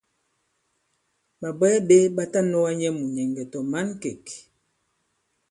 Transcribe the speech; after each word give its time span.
Ɓàbwɛɛ 1.39 1.77
ɓē 1.87 1.97
ɓa 2.15 2.23
ta 2.31 2.39
nɔ̄ga 2.51 2.71
nyɛ 2.79 2.89
mùnyɛ̀ŋgɛ̀ 2.97 3.45
tɔ̀ 3.51 3.63
mǎnkêk. 3.71 4.25